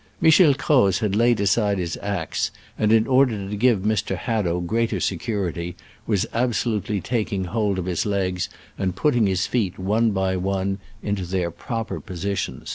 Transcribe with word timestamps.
Michel 0.19 0.55
Croz 0.55 0.97
had 0.97 1.15
laid 1.15 1.39
aside 1.39 1.77
his 1.77 1.95
axe, 2.01 2.49
and 2.75 2.91
in 2.91 3.05
order 3.05 3.47
to 3.47 3.55
give 3.55 3.81
Mr. 3.81 4.17
Hadow 4.17 4.59
greater 4.59 4.99
security 4.99 5.75
was 6.07 6.25
absolutely 6.33 6.99
taking 6.99 7.43
hold 7.43 7.77
of 7.77 7.85
his 7.85 8.03
legs 8.03 8.49
and 8.79 8.95
putting 8.95 9.27
his 9.27 9.45
feet, 9.45 9.77
one 9.77 10.09
by 10.09 10.35
one, 10.37 10.79
into 11.03 11.23
their 11.23 11.51
proper 11.51 11.99
positions.! 11.99 12.69